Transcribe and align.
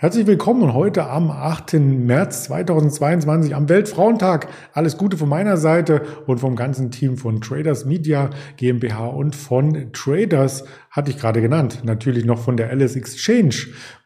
Herzlich 0.00 0.28
willkommen 0.28 0.74
heute 0.74 1.10
am 1.10 1.28
8. 1.28 1.72
März 1.72 2.44
2022 2.44 3.56
am 3.56 3.68
Weltfrauentag. 3.68 4.46
Alles 4.72 4.96
Gute 4.96 5.16
von 5.16 5.28
meiner 5.28 5.56
Seite 5.56 6.02
und 6.28 6.38
vom 6.38 6.54
ganzen 6.54 6.92
Team 6.92 7.16
von 7.16 7.40
Traders 7.40 7.84
Media 7.84 8.30
GmbH 8.58 9.06
und 9.08 9.34
von 9.34 9.92
Traders 9.92 10.62
hatte 10.92 11.10
ich 11.10 11.18
gerade 11.18 11.40
genannt. 11.42 11.80
Natürlich 11.82 12.24
noch 12.24 12.38
von 12.38 12.56
der 12.56 12.70
Alice 12.70 12.94
Exchange. 12.94 13.56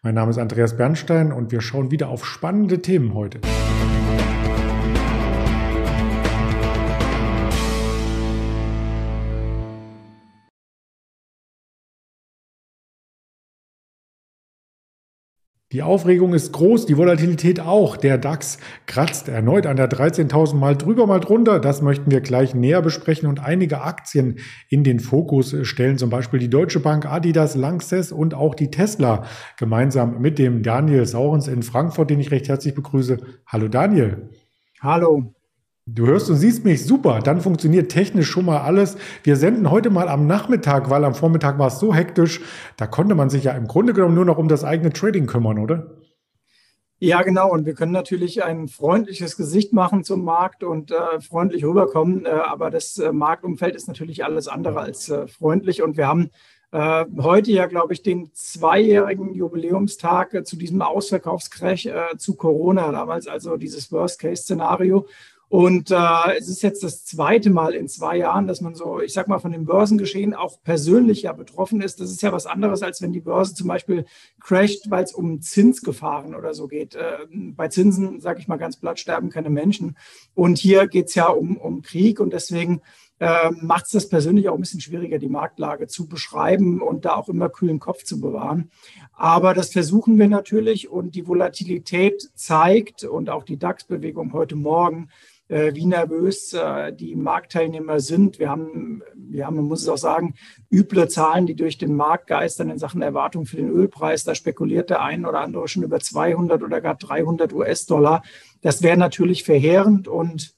Mein 0.01 0.15
Name 0.15 0.31
ist 0.31 0.39
Andreas 0.39 0.79
Bernstein 0.79 1.31
und 1.31 1.53
wir 1.53 1.61
schauen 1.61 1.91
wieder 1.91 2.09
auf 2.09 2.25
spannende 2.25 2.81
Themen 2.81 3.13
heute. 3.13 3.41
Die 15.73 15.83
Aufregung 15.83 16.35
ist 16.35 16.53
groß, 16.53 16.85
die 16.85 16.99
Volatilität 16.99 17.59
auch. 17.59 17.97
Der 17.97 18.19
DAX 18.19 18.59
kratzt 18.85 19.31
erneut 19.31 19.67
an 19.67 19.77
der 19.77 19.89
13.000 19.89 20.55
mal 20.55 20.77
drüber, 20.77 21.07
mal 21.07 21.19
drunter. 21.19 21.61
Das 21.61 21.81
möchten 21.81 22.11
wir 22.11 22.21
gleich 22.21 22.55
näher 22.55 22.83
besprechen 22.83 23.27
und 23.27 23.41
einige 23.41 23.81
Aktien 23.81 24.39
in 24.69 24.85
den 24.85 25.01
Fokus 25.01 25.57
stellen. 25.63 25.97
Zum 25.97 26.11
Beispiel 26.11 26.41
die 26.41 26.51
Deutsche 26.51 26.81
Bank, 26.81 27.07
Adidas, 27.07 27.55
Lanxess 27.55 28.13
und 28.13 28.35
auch 28.35 28.55
die 28.55 28.71
Tesla 28.71 29.25
gemeinsam 29.59 30.21
mit 30.21 30.39
dem 30.39 30.63
Daniel 30.63 31.07
Saurens 31.07 31.49
in 31.49 31.63
Frankfurt, 31.63 32.11
den 32.11 32.21
ich 32.21 32.31
recht 32.31 32.51
herzlich 32.51 32.75
begrüße. 32.75 33.17
Hallo 33.47 33.69
Daniel. 33.69 34.29
Hallo. 34.83 35.33
Du 35.95 36.07
hörst 36.07 36.31
und 36.31 36.37
siehst 36.37 36.65
mich 36.65 36.87
super, 36.87 37.19
dann 37.19 37.43
funktioniert 37.43 37.93
technisch 37.93 38.31
schon 38.31 38.47
mal 38.47 38.63
alles. 38.63 38.97
Wir 39.25 39.37
senden 39.37 39.71
heute 39.71 39.91
mal 39.91 40.09
am 40.09 40.27
Nachmittag, 40.27 40.89
weil 40.89 41.05
am 41.05 41.15
Vormittag 41.15 41.59
war 41.59 41.67
es 41.67 41.81
so 41.81 41.93
hektisch, 41.93 42.41
da 42.79 42.87
konnte 42.87 43.15
man 43.15 43.29
sich 43.29 43.45
ja 43.45 43.53
im 43.53 43.67
Grunde 43.67 43.93
genommen 43.93 44.15
nur 44.15 44.25
noch 44.25 44.39
um 44.39 44.49
das 44.49 44.65
eigene 44.65 44.91
Trading 44.91 45.27
kümmern, 45.27 45.59
oder? 45.59 45.99
Ja, 46.99 47.21
genau. 47.21 47.51
Und 47.51 47.67
wir 47.67 47.75
können 47.75 47.93
natürlich 47.93 48.43
ein 48.43 48.69
freundliches 48.69 49.37
Gesicht 49.37 49.75
machen 49.75 50.03
zum 50.03 50.25
Markt 50.25 50.65
und 50.65 50.93
äh, 50.93 51.21
freundlich 51.21 51.63
rüberkommen. 51.63 52.25
Äh, 52.25 52.31
aber 52.31 52.71
das 52.71 52.97
äh, 52.97 53.13
Marktumfeld 53.13 53.75
ist 53.75 53.87
natürlich 53.89 54.25
alles 54.25 54.49
andere 54.49 54.81
als 54.81 55.11
äh, 55.11 55.27
freundlich. 55.27 55.83
Und 55.83 55.99
wir 55.99 56.07
haben 56.07 56.31
äh, 56.71 57.05
heute 57.19 57.51
ja, 57.51 57.67
glaube 57.67 57.93
ich, 57.93 58.03
den 58.03 58.31
zweijährigen 58.33 59.35
Jubiläumstag 59.35 60.33
äh, 60.33 60.45
zu 60.45 60.57
diesem 60.57 60.81
Ausverkaufscrash 60.81 61.87
zu 62.17 62.37
Corona 62.37 62.93
damals, 62.93 63.27
also 63.27 63.59
dieses 63.59 63.93
Worst-Case-Szenario. 63.93 65.07
Und 65.53 65.91
äh, 65.91 66.39
es 66.39 66.49
ist 66.49 66.63
jetzt 66.63 66.83
das 66.83 67.05
zweite 67.05 67.51
Mal 67.51 67.75
in 67.75 67.87
zwei 67.87 68.17
Jahren, 68.17 68.47
dass 68.47 68.63
man 68.63 68.75
so, 68.75 69.03
ich 69.03 69.13
sag 69.13 69.29
mal, 69.29 69.39
von 69.39 69.53
dem 69.53 69.67
Börsengeschehen 69.67 70.33
auch 70.33 70.63
persönlich 70.63 71.21
ja 71.21 71.35
betroffen 71.35 71.83
ist. 71.83 72.01
Das 72.01 72.11
ist 72.11 72.23
ja 72.23 72.33
was 72.33 72.47
anderes, 72.47 72.83
als 72.83 73.03
wenn 73.03 73.13
die 73.13 73.21
Börse 73.21 73.53
zum 73.55 73.69
Beispiel 73.69 74.07
crasht, 74.41 74.89
weil 74.89 75.05
es 75.05 75.13
um 75.13 75.43
Zinsgefahren 75.43 76.35
oder 76.35 76.55
so 76.55 76.69
geht. 76.69 76.95
Äh, 76.95 77.27
bei 77.31 77.69
Zinsen, 77.69 78.19
sage 78.23 78.41
ich 78.41 78.49
mal 78.49 78.57
ganz 78.57 78.79
platt, 78.79 78.99
sterben 78.99 79.29
keine 79.29 79.51
Menschen. 79.51 79.99
Und 80.33 80.57
hier 80.57 80.87
geht 80.87 81.09
es 81.09 81.17
ja 81.17 81.27
um, 81.27 81.59
um 81.59 81.83
Krieg 81.83 82.19
und 82.19 82.33
deswegen 82.33 82.81
äh, 83.19 83.51
macht 83.61 83.85
es 83.85 83.91
das 83.91 84.09
persönlich 84.09 84.49
auch 84.49 84.55
ein 84.55 84.61
bisschen 84.61 84.81
schwieriger, 84.81 85.19
die 85.19 85.29
Marktlage 85.29 85.87
zu 85.87 86.09
beschreiben 86.09 86.81
und 86.81 87.05
da 87.05 87.17
auch 87.17 87.29
immer 87.29 87.51
kühlen 87.51 87.79
Kopf 87.79 88.05
zu 88.05 88.23
bewahren. 88.23 88.71
Aber 89.13 89.53
das 89.53 89.71
versuchen 89.71 90.19
wir 90.19 90.29
natürlich 90.29 90.89
und 90.89 91.15
die 91.15 91.29
Volatilität 91.29 92.31
zeigt 92.35 93.05
und 93.05 93.29
auch 93.29 93.45
die 93.45 93.59
DAX-Bewegung 93.59 94.33
heute 94.33 94.57
Morgen, 94.57 95.11
wie 95.53 95.87
nervös 95.87 96.53
äh, 96.55 96.93
die 96.93 97.15
Marktteilnehmer 97.15 98.01
sind. 98.01 98.39
Wir 98.39 98.49
haben, 98.49 99.03
wir 99.15 99.47
haben, 99.47 99.57
man 99.57 99.67
muss 99.67 99.83
es 99.83 99.89
auch 99.89 99.99
sagen, 99.99 100.35
üble 100.71 101.09
Zahlen, 101.09 101.47
die 101.47 101.55
durch 101.55 101.79
den 101.79 101.95
Markt 101.95 102.27
geistern 102.27 102.71
in 102.71 102.79
Sachen 102.79 103.03
Erwartung 103.03 103.45
für 103.45 103.57
den 103.57 103.69
Ölpreis. 103.69 104.25
Da 104.25 104.35
spekuliert 104.35 104.91
der 104.91 105.03
ein 105.03 105.27
oder 105.27 105.41
andere 105.41 105.69
schon 105.69 105.83
über 105.83 106.01
200 106.01 106.63
oder 106.63 106.81
gar 106.81 106.95
300 106.95 107.53
US-Dollar. 107.53 108.23
Das 108.63 108.83
wäre 108.83 108.97
natürlich 108.97 109.45
verheerend 109.45 110.09
und 110.09 110.55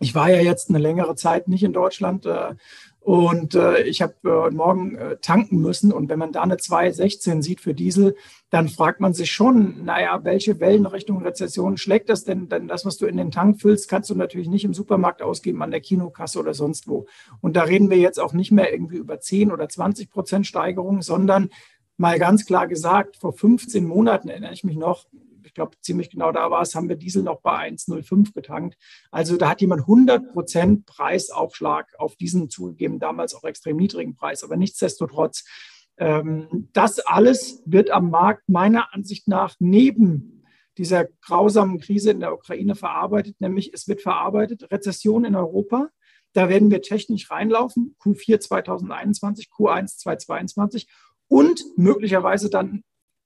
ich 0.00 0.14
war 0.14 0.28
ja 0.30 0.40
jetzt 0.40 0.68
eine 0.68 0.78
längere 0.78 1.14
Zeit 1.14 1.48
nicht 1.48 1.62
in 1.62 1.72
Deutschland 1.72 2.26
äh, 2.26 2.54
und 3.04 3.54
äh, 3.54 3.82
ich 3.82 4.00
habe 4.00 4.14
äh, 4.24 4.50
morgen 4.50 4.96
äh, 4.96 5.18
tanken 5.18 5.58
müssen. 5.58 5.92
Und 5.92 6.08
wenn 6.08 6.18
man 6.18 6.32
da 6.32 6.40
eine 6.40 6.56
2,16 6.56 7.42
sieht 7.42 7.60
für 7.60 7.74
Diesel, 7.74 8.16
dann 8.48 8.70
fragt 8.70 8.98
man 8.98 9.12
sich 9.12 9.30
schon, 9.30 9.84
naja, 9.84 10.24
welche 10.24 10.58
Wellenrichtung 10.58 11.22
Rezession 11.22 11.76
schlägt 11.76 12.08
das 12.08 12.24
denn? 12.24 12.48
Denn 12.48 12.66
das, 12.66 12.86
was 12.86 12.96
du 12.96 13.04
in 13.04 13.18
den 13.18 13.30
Tank 13.30 13.60
füllst, 13.60 13.90
kannst 13.90 14.08
du 14.08 14.14
natürlich 14.14 14.48
nicht 14.48 14.64
im 14.64 14.72
Supermarkt 14.72 15.20
ausgeben, 15.20 15.62
an 15.62 15.70
der 15.70 15.82
Kinokasse 15.82 16.38
oder 16.38 16.54
sonst 16.54 16.88
wo. 16.88 17.04
Und 17.42 17.56
da 17.56 17.64
reden 17.64 17.90
wir 17.90 17.98
jetzt 17.98 18.18
auch 18.18 18.32
nicht 18.32 18.52
mehr 18.52 18.72
irgendwie 18.72 18.96
über 18.96 19.20
10 19.20 19.52
oder 19.52 19.68
20 19.68 20.10
Prozent 20.10 20.46
Steigerung, 20.46 21.02
sondern 21.02 21.50
mal 21.98 22.18
ganz 22.18 22.46
klar 22.46 22.68
gesagt, 22.68 23.18
vor 23.18 23.34
15 23.34 23.84
Monaten 23.84 24.30
erinnere 24.30 24.54
ich 24.54 24.64
mich 24.64 24.76
noch, 24.76 25.04
ich 25.44 25.54
glaube, 25.54 25.76
ziemlich 25.80 26.10
genau 26.10 26.32
da 26.32 26.50
war 26.50 26.62
es, 26.62 26.74
haben 26.74 26.88
wir 26.88 26.96
Diesel 26.96 27.22
noch 27.22 27.40
bei 27.40 27.68
1,05 27.68 28.32
getankt. 28.34 28.76
Also 29.10 29.36
da 29.36 29.48
hat 29.48 29.60
jemand 29.60 29.82
100 29.82 30.32
Prozent 30.32 30.86
Preisaufschlag 30.86 31.92
auf 31.98 32.16
diesen 32.16 32.50
zugegeben, 32.50 32.98
damals 32.98 33.34
auch 33.34 33.44
extrem 33.44 33.76
niedrigen 33.76 34.16
Preis. 34.16 34.42
Aber 34.42 34.56
nichtsdestotrotz, 34.56 35.44
ähm, 35.98 36.68
das 36.72 36.98
alles 37.00 37.62
wird 37.66 37.90
am 37.90 38.10
Markt 38.10 38.48
meiner 38.48 38.92
Ansicht 38.92 39.28
nach 39.28 39.54
neben 39.58 40.44
dieser 40.78 41.06
grausamen 41.22 41.78
Krise 41.78 42.10
in 42.10 42.20
der 42.20 42.34
Ukraine 42.34 42.74
verarbeitet, 42.74 43.40
nämlich 43.40 43.72
es 43.72 43.86
wird 43.86 44.02
verarbeitet, 44.02 44.70
Rezession 44.72 45.24
in 45.24 45.36
Europa. 45.36 45.88
Da 46.32 46.48
werden 46.48 46.70
wir 46.70 46.82
technisch 46.82 47.30
reinlaufen, 47.30 47.94
Q4 48.02 48.40
2021, 48.40 49.50
Q1 49.56 49.98
2022 49.98 50.88
und 51.28 51.64
möglicherweise 51.76 52.50
dann 52.50 52.82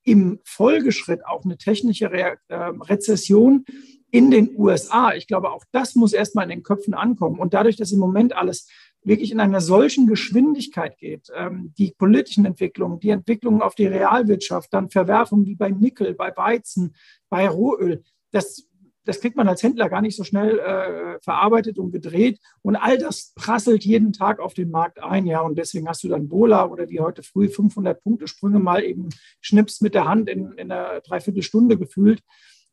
im 0.09 0.41
Folgeschritt 0.43 1.27
auch 1.27 1.45
eine 1.45 1.59
technische 1.59 2.11
Re 2.11 2.39
äh, 2.49 2.55
Rezession 2.57 3.67
in 4.11 4.31
den 4.31 4.57
USA. 4.57 5.13
Ich 5.13 5.27
glaube, 5.27 5.51
auch 5.53 5.65
das 5.71 5.95
muss 5.97 6.15
erstmal 6.15 6.45
in 6.45 6.51
den 6.51 6.63
Köpfen 6.63 6.95
ankommen. 6.95 7.39
Und 7.39 7.53
dadurch, 7.53 7.77
dass 7.77 7.93
im 7.93 7.99
Moment 7.99 8.35
alles 8.35 8.69
wirklich 9.05 9.31
in 9.31 9.41
einer 9.41 9.61
solchen 9.61 10.07
Geschwindigkeit 10.07 10.97
geht, 10.97 11.29
ähm, 11.35 11.75
die 11.77 11.95
politischen 11.97 12.47
Entwicklungen, 12.47 13.01
die 13.01 13.11
Entwicklungen 13.11 13.61
auf 13.61 13.75
die 13.75 13.87
Realwirtschaft, 13.87 14.73
dann 14.73 14.89
Verwerfungen 14.89 15.45
wie 15.45 15.57
bei 15.57 15.71
Nickel, 15.71 16.15
bei 16.15 16.35
Weizen, 16.35 16.95
bei 17.29 17.47
Rohöl, 17.47 18.03
das 18.31 18.67
das 19.09 19.23
kriegt 19.23 19.37
man 19.37 19.49
als 19.49 19.63
Händler 19.63 19.89
gar 19.89 20.03
nicht 20.03 20.17
so 20.17 20.23
schnell 20.23 20.59
äh, 20.59 21.19
verarbeitet 21.23 21.79
und 21.79 21.93
gedreht. 21.93 22.41
Und 22.61 22.77
all 22.77 22.99
das 22.99 23.33
prasselt 23.35 23.83
jeden 23.83 24.13
Tag 24.13 24.39
auf 24.39 24.53
den 24.53 24.71
Markt 24.71 25.03
ein. 25.03 25.25
Ja, 25.25 25.41
und 25.41 25.57
deswegen 25.57 25.89
hast 25.89 26.05
du 26.05 26.09
dann 26.09 26.29
Bola 26.29 26.67
oder 26.67 26.91
wie 26.91 27.01
heute 27.01 27.23
früh 27.23 27.49
500 27.49 28.03
Punkte 28.03 28.29
Sprünge 28.29 28.59
mal 28.59 28.85
eben 28.85 29.09
schnippst 29.41 29.81
mit 29.81 29.95
der 29.95 30.05
Hand 30.05 30.29
in, 30.29 30.53
in 30.53 30.71
einer 30.71 31.01
Dreiviertelstunde 31.01 31.79
gefühlt. 31.79 32.21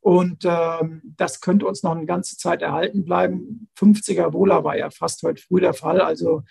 Und 0.01 0.43
ähm, 0.43 1.01
das 1.15 1.39
könnte 1.39 1.67
uns 1.67 1.83
noch 1.83 1.95
eine 1.95 2.05
ganze 2.05 2.35
Zeit 2.35 2.61
erhalten 2.61 3.05
bleiben. 3.05 3.69
50er 3.79 4.31
Bola 4.31 4.65
war 4.65 4.77
ja 4.77 4.89
fast 4.89 5.23
heute 5.23 5.41
früh 5.41 5.61
der 5.61 5.73
Fall. 5.73 6.01
Also 6.01 6.43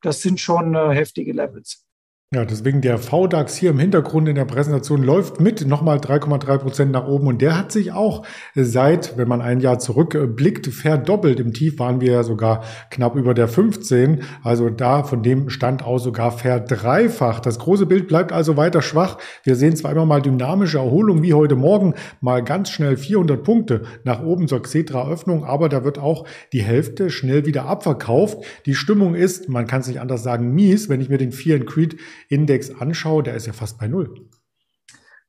das 0.00 0.22
sind 0.22 0.40
schon 0.40 0.74
äh, 0.74 0.94
heftige 0.94 1.34
Levels. 1.34 1.85
Ja, 2.34 2.44
deswegen 2.44 2.80
der 2.80 2.98
VDAX 2.98 3.54
hier 3.54 3.70
im 3.70 3.78
Hintergrund 3.78 4.28
in 4.28 4.34
der 4.34 4.46
Präsentation 4.46 5.00
läuft 5.00 5.40
mit 5.40 5.64
nochmal 5.64 5.98
3,3 5.98 6.58
Prozent 6.58 6.90
nach 6.90 7.06
oben 7.06 7.28
und 7.28 7.40
der 7.40 7.56
hat 7.56 7.70
sich 7.70 7.92
auch 7.92 8.26
seit, 8.56 9.16
wenn 9.16 9.28
man 9.28 9.40
ein 9.40 9.60
Jahr 9.60 9.78
zurückblickt, 9.78 10.66
verdoppelt. 10.66 11.38
Im 11.38 11.52
Tief 11.52 11.78
waren 11.78 12.00
wir 12.00 12.10
ja 12.10 12.22
sogar 12.24 12.64
knapp 12.90 13.14
über 13.14 13.32
der 13.32 13.46
15, 13.46 14.24
also 14.42 14.70
da 14.70 15.04
von 15.04 15.22
dem 15.22 15.50
Stand 15.50 15.84
aus 15.84 16.02
sogar 16.02 16.32
verdreifacht. 16.32 17.46
Das 17.46 17.60
große 17.60 17.86
Bild 17.86 18.08
bleibt 18.08 18.32
also 18.32 18.56
weiter 18.56 18.82
schwach. 18.82 19.18
Wir 19.44 19.54
sehen 19.54 19.76
zwar 19.76 19.92
immer 19.92 20.04
mal 20.04 20.20
dynamische 20.20 20.78
Erholung 20.78 21.22
wie 21.22 21.32
heute 21.32 21.54
Morgen, 21.54 21.94
mal 22.20 22.42
ganz 22.42 22.70
schnell 22.70 22.96
400 22.96 23.44
Punkte 23.44 23.82
nach 24.02 24.20
oben 24.20 24.48
zur 24.48 24.62
Xetra-Öffnung, 24.62 25.44
aber 25.44 25.68
da 25.68 25.84
wird 25.84 26.00
auch 26.00 26.26
die 26.52 26.64
Hälfte 26.64 27.08
schnell 27.08 27.46
wieder 27.46 27.66
abverkauft. 27.66 28.44
Die 28.66 28.74
Stimmung 28.74 29.14
ist, 29.14 29.48
man 29.48 29.68
kann 29.68 29.82
es 29.82 29.86
nicht 29.86 30.00
anders 30.00 30.24
sagen, 30.24 30.52
mies, 30.52 30.88
wenn 30.88 31.00
ich 31.00 31.08
mir 31.08 31.18
den 31.18 31.30
Fear 31.30 31.60
Creed 31.60 31.96
Index 32.28 32.70
anschaue, 32.70 33.22
der 33.22 33.34
ist 33.34 33.46
ja 33.46 33.52
fast 33.52 33.78
bei 33.78 33.88
Null. 33.88 34.28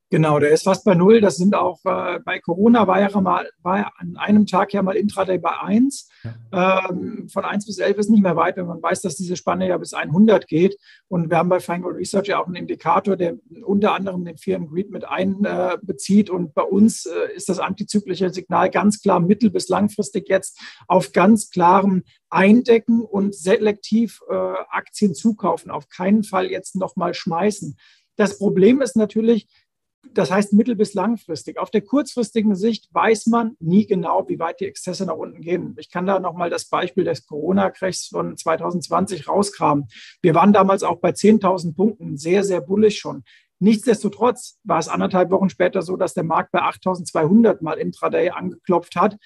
Genau, 0.09 0.39
der 0.39 0.51
ist 0.51 0.63
fast 0.63 0.85
bei 0.85 0.95
Null. 0.95 1.19
Das 1.19 1.35
sind 1.35 1.53
auch 1.53 1.83
äh, 1.83 2.19
bei 2.23 2.39
Corona 2.39 2.87
war 2.87 3.01
ja 3.01 3.19
mal 3.19 3.49
war 3.61 3.91
an 3.97 4.15
einem 4.15 4.45
Tag 4.45 4.73
ja 4.73 4.81
mal 4.81 4.95
Intraday 4.95 5.37
bei 5.37 5.59
1. 5.59 6.09
Ja. 6.51 6.89
Ähm, 6.89 7.27
von 7.27 7.43
1 7.43 7.65
bis 7.65 7.77
11 7.77 7.97
ist 7.97 8.09
nicht 8.09 8.23
mehr 8.23 8.37
weit, 8.37 8.55
wenn 8.55 8.67
man 8.67 8.81
weiß, 8.81 9.01
dass 9.01 9.17
diese 9.17 9.35
Spanne 9.35 9.67
ja 9.67 9.77
bis 9.77 9.93
100 9.93 10.47
geht. 10.47 10.77
Und 11.09 11.29
wir 11.29 11.37
haben 11.37 11.49
bei 11.49 11.59
Feingold 11.59 11.97
Research 11.97 12.27
ja 12.27 12.39
auch 12.41 12.47
einen 12.47 12.55
Indikator, 12.55 13.17
der 13.17 13.35
unter 13.65 13.93
anderem 13.93 14.23
den 14.23 14.37
Fear 14.37 14.61
and 14.61 14.69
Greed 14.69 14.91
mit 14.91 15.03
einbezieht. 15.03 16.29
Äh, 16.29 16.31
und 16.31 16.53
bei 16.53 16.63
uns 16.63 17.05
äh, 17.05 17.35
ist 17.35 17.49
das 17.49 17.59
antizyklische 17.59 18.29
Signal 18.29 18.69
ganz 18.69 19.01
klar 19.01 19.19
mittel- 19.19 19.49
bis 19.49 19.67
langfristig 19.67 20.29
jetzt 20.29 20.57
auf 20.87 21.11
ganz 21.11 21.49
klarem 21.49 22.03
Eindecken 22.29 23.01
und 23.01 23.35
selektiv 23.35 24.21
äh, 24.29 24.33
Aktien 24.33 25.13
zukaufen. 25.13 25.69
Auf 25.69 25.89
keinen 25.89 26.23
Fall 26.23 26.49
jetzt 26.49 26.77
nochmal 26.77 27.13
schmeißen. 27.13 27.77
Das 28.15 28.39
Problem 28.39 28.81
ist 28.81 28.95
natürlich, 28.95 29.47
das 30.13 30.31
heißt 30.31 30.53
mittel- 30.53 30.75
bis 30.75 30.93
langfristig. 30.93 31.57
Auf 31.57 31.69
der 31.69 31.81
kurzfristigen 31.81 32.55
Sicht 32.55 32.93
weiß 32.93 33.27
man 33.27 33.55
nie 33.59 33.85
genau, 33.85 34.27
wie 34.27 34.39
weit 34.39 34.59
die 34.59 34.65
Exzesse 34.65 35.05
nach 35.05 35.15
unten 35.15 35.41
gehen. 35.41 35.75
Ich 35.77 35.89
kann 35.89 36.05
da 36.05 36.19
nochmal 36.19 36.49
das 36.49 36.65
Beispiel 36.65 37.03
des 37.03 37.25
Corona-Crashs 37.25 38.07
von 38.07 38.35
2020 38.35 39.27
rauskramen. 39.27 39.87
Wir 40.21 40.35
waren 40.35 40.53
damals 40.53 40.83
auch 40.83 40.99
bei 40.99 41.11
10.000 41.11 41.75
Punkten, 41.75 42.17
sehr, 42.17 42.43
sehr 42.43 42.61
bullig 42.61 42.99
schon. 42.99 43.23
Nichtsdestotrotz 43.59 44.59
war 44.63 44.79
es 44.79 44.87
anderthalb 44.87 45.31
Wochen 45.31 45.49
später 45.49 45.81
so, 45.81 45.97
dass 45.97 46.13
der 46.13 46.23
Markt 46.23 46.51
bei 46.51 46.61
8200 46.61 47.61
mal 47.61 47.77
intraday 47.77 48.29
angeklopft 48.29 48.95
hat. 48.95 49.17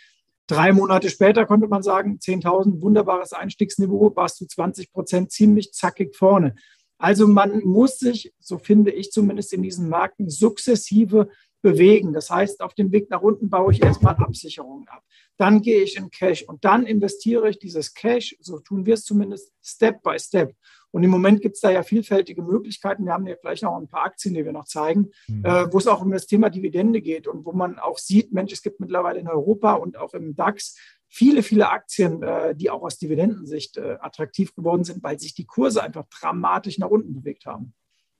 Drei 0.47 0.73
Monate 0.73 1.09
später 1.09 1.45
konnte 1.45 1.67
man 1.67 1.83
sagen, 1.83 2.19
10.000, 2.21 2.81
wunderbares 2.81 3.33
Einstiegsniveau, 3.33 4.15
warst 4.15 4.41
du 4.41 4.45
20 4.45 4.91
Prozent 4.91 5.31
ziemlich 5.31 5.73
zackig 5.73 6.15
vorne. 6.15 6.55
Also 7.01 7.27
man 7.27 7.63
muss 7.65 7.97
sich, 7.97 8.31
so 8.39 8.59
finde 8.59 8.91
ich 8.91 9.11
zumindest 9.11 9.53
in 9.53 9.63
diesen 9.63 9.89
Märkten, 9.89 10.29
sukzessive 10.29 11.29
bewegen. 11.63 12.13
Das 12.13 12.29
heißt, 12.29 12.61
auf 12.61 12.75
dem 12.75 12.91
Weg 12.91 13.09
nach 13.09 13.23
unten 13.23 13.49
baue 13.49 13.73
ich 13.73 13.81
erstmal 13.81 14.15
Absicherungen 14.15 14.87
ab. 14.87 15.03
Dann 15.37 15.63
gehe 15.63 15.81
ich 15.81 15.97
in 15.97 16.11
Cash 16.11 16.43
und 16.43 16.63
dann 16.63 16.85
investiere 16.85 17.49
ich 17.49 17.57
dieses 17.57 17.95
Cash, 17.95 18.35
so 18.39 18.59
tun 18.59 18.85
wir 18.85 18.93
es 18.93 19.03
zumindest, 19.03 19.51
Step 19.63 20.03
by 20.03 20.19
Step. 20.19 20.53
Und 20.91 21.03
im 21.03 21.09
Moment 21.09 21.41
gibt 21.41 21.55
es 21.55 21.61
da 21.61 21.71
ja 21.71 21.81
vielfältige 21.81 22.43
Möglichkeiten. 22.43 23.05
Wir 23.05 23.13
haben 23.13 23.25
ja 23.25 23.35
gleich 23.35 23.63
noch 23.63 23.77
ein 23.77 23.87
paar 23.87 24.03
Aktien, 24.03 24.35
die 24.35 24.45
wir 24.45 24.51
noch 24.51 24.65
zeigen, 24.65 25.09
mhm. 25.27 25.43
äh, 25.43 25.73
wo 25.73 25.79
es 25.79 25.87
auch 25.87 26.01
um 26.01 26.11
das 26.11 26.27
Thema 26.27 26.51
Dividende 26.51 27.01
geht 27.01 27.27
und 27.27 27.45
wo 27.45 27.51
man 27.51 27.79
auch 27.79 27.97
sieht, 27.97 28.31
Mensch, 28.31 28.53
es 28.53 28.61
gibt 28.61 28.79
mittlerweile 28.79 29.19
in 29.19 29.27
Europa 29.27 29.73
und 29.73 29.97
auch 29.97 30.13
im 30.13 30.35
DAX 30.35 30.75
viele, 31.11 31.43
viele 31.43 31.69
Aktien, 31.69 32.23
äh, 32.23 32.55
die 32.55 32.69
auch 32.69 32.81
aus 32.81 32.97
Dividendensicht 32.97 33.77
äh, 33.77 33.97
attraktiv 33.99 34.55
geworden 34.55 34.85
sind, 34.85 35.03
weil 35.03 35.19
sich 35.19 35.35
die 35.35 35.45
Kurse 35.45 35.83
einfach 35.83 36.05
dramatisch 36.09 36.79
nach 36.79 36.89
unten 36.89 37.13
bewegt 37.13 37.45
haben. 37.45 37.73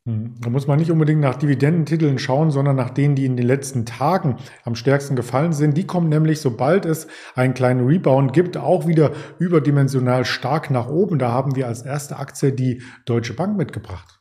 Hm. 0.05 0.35
Da 0.41 0.49
muss 0.49 0.67
man 0.67 0.77
nicht 0.77 0.91
unbedingt 0.91 1.21
nach 1.21 1.35
Dividendentiteln 1.35 2.19
schauen, 2.19 2.51
sondern 2.51 2.75
nach 2.75 2.89
denen, 2.89 3.15
die 3.15 3.25
in 3.25 3.37
den 3.37 3.45
letzten 3.45 3.85
Tagen 3.85 4.37
am 4.63 4.75
stärksten 4.75 5.15
gefallen 5.15 5.53
sind. 5.53 5.77
Die 5.77 5.87
kommen 5.87 6.09
nämlich, 6.09 6.41
sobald 6.41 6.85
es 6.85 7.07
einen 7.33 7.53
kleinen 7.53 7.85
Rebound 7.85 8.33
gibt, 8.33 8.57
auch 8.57 8.87
wieder 8.87 9.11
überdimensional 9.39 10.25
stark 10.25 10.69
nach 10.69 10.89
oben. 10.89 11.17
Da 11.17 11.31
haben 11.31 11.55
wir 11.55 11.67
als 11.67 11.83
erste 11.83 12.17
Aktie 12.17 12.51
die 12.51 12.81
Deutsche 13.05 13.33
Bank 13.33 13.57
mitgebracht. 13.57 14.20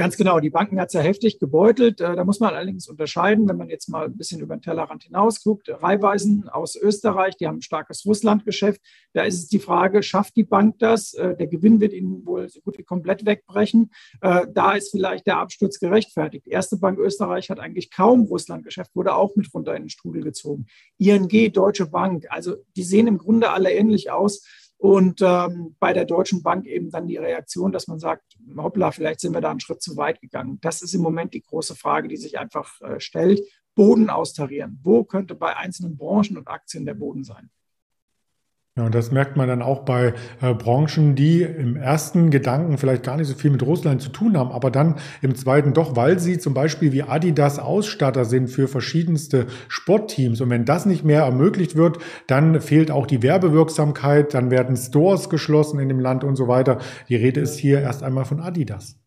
Ganz 0.00 0.16
genau, 0.16 0.40
die 0.40 0.48
Banken 0.48 0.80
hat 0.80 0.88
es 0.88 0.94
ja 0.94 1.02
heftig 1.02 1.38
gebeutelt. 1.38 2.00
Äh, 2.00 2.16
da 2.16 2.24
muss 2.24 2.40
man 2.40 2.54
allerdings 2.54 2.88
unterscheiden, 2.88 3.46
wenn 3.46 3.58
man 3.58 3.68
jetzt 3.68 3.90
mal 3.90 4.06
ein 4.06 4.16
bisschen 4.16 4.40
über 4.40 4.56
den 4.56 4.62
Tellerrand 4.62 5.04
hinaus 5.04 5.42
guckt. 5.42 5.68
Reihweisen 5.68 6.48
aus 6.48 6.74
Österreich, 6.74 7.36
die 7.36 7.46
haben 7.46 7.58
ein 7.58 7.62
starkes 7.62 8.06
Russlandgeschäft. 8.06 8.80
Da 9.12 9.24
ist 9.24 9.34
es 9.34 9.48
die 9.48 9.58
Frage, 9.58 10.02
schafft 10.02 10.36
die 10.36 10.44
Bank 10.44 10.78
das? 10.78 11.12
Äh, 11.12 11.36
der 11.36 11.48
Gewinn 11.48 11.82
wird 11.82 11.92
ihnen 11.92 12.24
wohl 12.24 12.48
so 12.48 12.62
gut 12.62 12.78
wie 12.78 12.82
komplett 12.82 13.26
wegbrechen. 13.26 13.90
Äh, 14.22 14.46
da 14.50 14.72
ist 14.72 14.90
vielleicht 14.90 15.26
der 15.26 15.36
Absturz 15.36 15.78
gerechtfertigt. 15.78 16.46
Die 16.46 16.50
erste 16.50 16.78
Bank 16.78 16.98
Österreich 16.98 17.50
hat 17.50 17.60
eigentlich 17.60 17.90
kaum 17.90 18.22
Russlandgeschäft, 18.22 18.96
wurde 18.96 19.14
auch 19.14 19.36
mit 19.36 19.52
runter 19.52 19.76
in 19.76 19.82
den 19.82 19.90
Strudel 19.90 20.22
gezogen. 20.22 20.64
ING, 20.96 21.52
Deutsche 21.52 21.84
Bank, 21.84 22.24
also 22.30 22.56
die 22.74 22.84
sehen 22.84 23.06
im 23.06 23.18
Grunde 23.18 23.50
alle 23.50 23.70
ähnlich 23.70 24.10
aus. 24.10 24.46
Und 24.80 25.20
ähm, 25.20 25.76
bei 25.78 25.92
der 25.92 26.06
Deutschen 26.06 26.42
Bank 26.42 26.64
eben 26.64 26.90
dann 26.90 27.06
die 27.06 27.18
Reaktion, 27.18 27.70
dass 27.70 27.86
man 27.86 27.98
sagt, 27.98 28.38
hoppla, 28.56 28.92
vielleicht 28.92 29.20
sind 29.20 29.34
wir 29.34 29.42
da 29.42 29.50
einen 29.50 29.60
Schritt 29.60 29.82
zu 29.82 29.98
weit 29.98 30.22
gegangen. 30.22 30.58
Das 30.62 30.80
ist 30.80 30.94
im 30.94 31.02
Moment 31.02 31.34
die 31.34 31.42
große 31.42 31.76
Frage, 31.76 32.08
die 32.08 32.16
sich 32.16 32.38
einfach 32.38 32.80
äh, 32.80 32.98
stellt. 32.98 33.42
Boden 33.74 34.08
austarieren. 34.08 34.80
Wo 34.82 35.04
könnte 35.04 35.34
bei 35.34 35.54
einzelnen 35.54 35.98
Branchen 35.98 36.38
und 36.38 36.48
Aktien 36.48 36.86
der 36.86 36.94
Boden 36.94 37.24
sein? 37.24 37.50
Ja, 38.76 38.86
und 38.86 38.94
das 38.94 39.10
merkt 39.10 39.36
man 39.36 39.48
dann 39.48 39.62
auch 39.62 39.80
bei 39.80 40.14
äh, 40.40 40.54
Branchen, 40.54 41.16
die 41.16 41.42
im 41.42 41.74
ersten 41.74 42.30
Gedanken 42.30 42.78
vielleicht 42.78 43.02
gar 43.02 43.16
nicht 43.16 43.26
so 43.26 43.34
viel 43.34 43.50
mit 43.50 43.64
Russland 43.64 44.00
zu 44.00 44.10
tun 44.10 44.38
haben, 44.38 44.52
aber 44.52 44.70
dann 44.70 45.00
im 45.22 45.34
zweiten 45.34 45.74
doch, 45.74 45.96
weil 45.96 46.20
sie 46.20 46.38
zum 46.38 46.54
Beispiel 46.54 46.92
wie 46.92 47.02
Adidas 47.02 47.58
Ausstatter 47.58 48.24
sind 48.24 48.46
für 48.46 48.68
verschiedenste 48.68 49.48
Sportteams. 49.66 50.40
Und 50.40 50.50
wenn 50.50 50.64
das 50.64 50.86
nicht 50.86 51.04
mehr 51.04 51.22
ermöglicht 51.22 51.74
wird, 51.74 51.98
dann 52.28 52.60
fehlt 52.60 52.92
auch 52.92 53.08
die 53.08 53.24
Werbewirksamkeit, 53.24 54.34
dann 54.34 54.52
werden 54.52 54.76
Stores 54.76 55.28
geschlossen 55.28 55.80
in 55.80 55.88
dem 55.88 55.98
Land 55.98 56.22
und 56.22 56.36
so 56.36 56.46
weiter. 56.46 56.78
Die 57.08 57.16
Rede 57.16 57.40
ist 57.40 57.58
hier 57.58 57.80
erst 57.80 58.04
einmal 58.04 58.24
von 58.24 58.40
Adidas. 58.40 59.00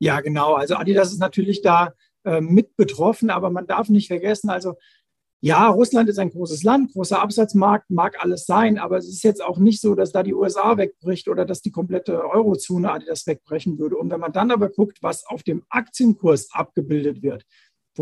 Ja, 0.00 0.20
genau. 0.20 0.54
Also 0.54 0.74
Adidas 0.74 1.12
ist 1.12 1.20
natürlich 1.20 1.62
da 1.62 1.92
äh, 2.24 2.40
mit 2.40 2.76
betroffen, 2.76 3.30
aber 3.30 3.50
man 3.50 3.66
darf 3.66 3.88
nicht 3.88 4.08
vergessen, 4.08 4.50
also 4.50 4.74
ja, 5.42 5.68
Russland 5.68 6.08
ist 6.10 6.18
ein 6.18 6.30
großes 6.30 6.64
Land, 6.64 6.92
großer 6.92 7.20
Absatzmarkt, 7.22 7.90
mag 7.90 8.22
alles 8.22 8.44
sein, 8.44 8.78
aber 8.78 8.98
es 8.98 9.08
ist 9.08 9.24
jetzt 9.24 9.42
auch 9.42 9.58
nicht 9.58 9.80
so, 9.80 9.94
dass 9.94 10.12
da 10.12 10.22
die 10.22 10.34
USA 10.34 10.76
wegbricht 10.76 11.28
oder 11.28 11.46
dass 11.46 11.62
die 11.62 11.70
komplette 11.70 12.22
Eurozone 12.28 13.02
das 13.06 13.26
wegbrechen 13.26 13.78
würde. 13.78 13.96
Und 13.96 14.10
wenn 14.10 14.20
man 14.20 14.32
dann 14.32 14.50
aber 14.50 14.68
guckt, 14.68 14.98
was 15.02 15.26
auf 15.26 15.42
dem 15.42 15.62
Aktienkurs 15.70 16.52
abgebildet 16.52 17.22
wird, 17.22 17.46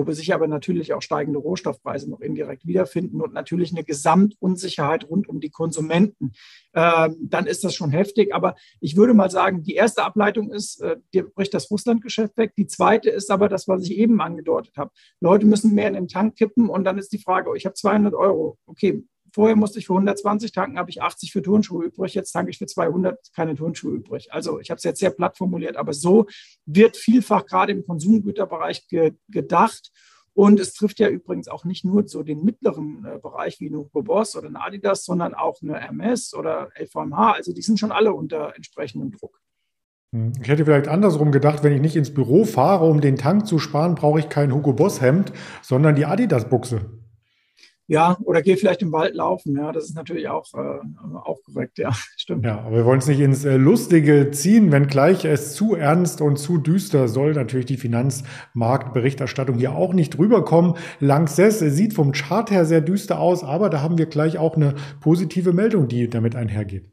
wo 0.06 0.12
sich 0.12 0.32
aber 0.32 0.46
natürlich 0.46 0.92
auch 0.92 1.02
steigende 1.02 1.38
Rohstoffpreise 1.38 2.10
noch 2.10 2.20
indirekt 2.20 2.66
wiederfinden 2.66 3.20
und 3.20 3.32
natürlich 3.32 3.72
eine 3.72 3.84
Gesamtunsicherheit 3.84 5.08
rund 5.08 5.28
um 5.28 5.40
die 5.40 5.50
Konsumenten, 5.50 6.32
ähm, 6.74 7.16
dann 7.20 7.46
ist 7.46 7.64
das 7.64 7.74
schon 7.74 7.90
heftig. 7.90 8.34
Aber 8.34 8.54
ich 8.80 8.96
würde 8.96 9.14
mal 9.14 9.30
sagen, 9.30 9.62
die 9.62 9.74
erste 9.74 10.04
Ableitung 10.04 10.50
ist, 10.50 10.80
äh, 10.80 10.96
dir 11.12 11.28
bricht 11.28 11.54
das 11.54 11.70
Russlandgeschäft 11.70 12.36
weg. 12.36 12.52
Die 12.56 12.66
zweite 12.66 13.10
ist 13.10 13.30
aber 13.30 13.48
das, 13.48 13.68
was 13.68 13.82
ich 13.84 13.96
eben 13.96 14.20
angedeutet 14.20 14.76
habe. 14.76 14.90
Leute 15.20 15.46
müssen 15.46 15.74
mehr 15.74 15.88
in 15.88 15.94
den 15.94 16.08
Tank 16.08 16.36
kippen 16.36 16.68
und 16.68 16.84
dann 16.84 16.98
ist 16.98 17.12
die 17.12 17.18
Frage, 17.18 17.50
oh, 17.50 17.54
ich 17.54 17.66
habe 17.66 17.74
200 17.74 18.14
Euro. 18.14 18.58
Okay, 18.66 19.04
Vorher 19.32 19.56
musste 19.56 19.78
ich 19.78 19.86
für 19.86 19.92
120 19.92 20.52
tanken, 20.52 20.78
habe 20.78 20.90
ich 20.90 21.02
80 21.02 21.32
für 21.32 21.42
Turnschuhe 21.42 21.84
übrig. 21.84 22.14
Jetzt 22.14 22.32
tanke 22.32 22.50
ich 22.50 22.58
für 22.58 22.66
200 22.66 23.32
keine 23.34 23.54
Turnschuhe 23.54 23.94
übrig. 23.94 24.32
Also 24.32 24.60
ich 24.60 24.70
habe 24.70 24.78
es 24.78 24.84
jetzt 24.84 25.00
sehr 25.00 25.10
platt 25.10 25.36
formuliert, 25.36 25.76
aber 25.76 25.92
so 25.92 26.26
wird 26.66 26.96
vielfach 26.96 27.46
gerade 27.46 27.72
im 27.72 27.86
Konsumgüterbereich 27.86 28.88
ge 28.88 29.12
gedacht. 29.28 29.92
Und 30.34 30.60
es 30.60 30.72
trifft 30.72 31.00
ja 31.00 31.08
übrigens 31.08 31.48
auch 31.48 31.64
nicht 31.64 31.84
nur 31.84 32.06
so 32.06 32.22
den 32.22 32.44
mittleren 32.44 33.04
äh, 33.04 33.19
Bereich 33.19 33.58
wie 33.58 33.66
eine 33.69 33.78
Hugo 33.78 34.02
Boss 34.02 34.36
oder 34.36 34.46
eine 34.46 34.62
Adidas, 34.62 35.04
sondern 35.04 35.34
auch 35.34 35.60
eine 35.62 35.80
MS 35.80 36.32
oder 36.32 36.70
LVMH. 36.78 37.32
Also 37.32 37.52
die 37.52 37.62
sind 37.62 37.80
schon 37.80 37.90
alle 37.90 38.14
unter 38.14 38.54
entsprechendem 38.54 39.10
Druck. 39.10 39.40
Hm. 40.14 40.32
Ich 40.40 40.48
hätte 40.48 40.64
vielleicht 40.64 40.86
andersrum 40.86 41.32
gedacht, 41.32 41.64
wenn 41.64 41.72
ich 41.72 41.80
nicht 41.80 41.96
ins 41.96 42.14
Büro 42.14 42.44
fahre, 42.44 42.86
um 42.86 43.00
den 43.00 43.16
Tank 43.16 43.48
zu 43.48 43.58
sparen, 43.58 43.96
brauche 43.96 44.20
ich 44.20 44.28
kein 44.28 44.54
Hugo 44.54 44.72
Boss 44.72 45.00
Hemd, 45.00 45.32
sondern 45.60 45.96
die 45.96 46.06
Adidas 46.06 46.48
Buchse. 46.48 46.88
Ja, 47.90 48.19
oder 48.23 48.43
geh 48.43 48.56
vielleicht 48.56 48.82
im 48.82 48.93
Wald 48.93 49.14
laufen. 49.14 49.56
Ja, 49.56 49.73
das 49.73 49.85
ist 49.85 49.96
natürlich 49.96 50.29
auch, 50.29 50.52
äh, 50.52 50.79
auch 51.25 51.38
korrekt. 51.43 51.79
Ja, 51.79 51.90
stimmt. 52.19 52.44
Ja, 52.44 52.61
aber 52.61 52.76
wir 52.76 52.85
wollen 52.85 52.99
es 52.99 53.06
nicht 53.06 53.20
ins 53.20 53.46
äh, 53.46 53.56
Lustige 53.56 54.31
ziehen, 54.31 54.70
wenngleich 54.70 55.25
es 55.25 55.55
zu 55.55 55.75
ernst 55.75 56.20
und 56.20 56.37
zu 56.37 56.58
düster 56.58 57.08
soll 57.08 57.32
natürlich 57.32 57.64
die 57.64 57.79
Finanzmarktberichterstattung 57.79 59.56
hier 59.56 59.75
auch 59.75 59.94
nicht 59.94 60.19
rüberkommen. 60.19 60.75
Lanxess 61.00 61.61
sieht 61.61 61.94
vom 61.94 62.12
Chart 62.12 62.50
her 62.50 62.67
sehr 62.67 62.82
düster 62.82 63.19
aus, 63.20 63.43
aber 63.43 63.70
da 63.70 63.81
haben 63.81 63.96
wir 63.96 64.06
gleich 64.06 64.37
auch 64.37 64.56
eine 64.56 64.75
positive 65.00 65.55
Meldung, 65.55 65.88
die 65.88 66.11
damit 66.11 66.37
einhergeht. 66.37 66.93